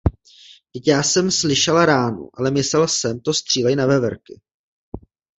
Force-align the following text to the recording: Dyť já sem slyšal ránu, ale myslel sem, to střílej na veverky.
Dyť 0.75 0.87
já 0.87 1.03
sem 1.03 1.31
slyšal 1.31 1.85
ránu, 1.85 2.29
ale 2.33 2.51
myslel 2.51 2.87
sem, 2.87 3.19
to 3.19 3.33
střílej 3.33 3.75
na 3.75 3.85
veverky. 3.85 4.41